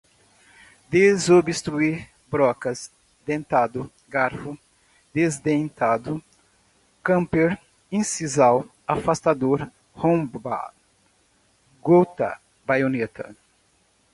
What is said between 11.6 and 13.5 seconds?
gota, baioneta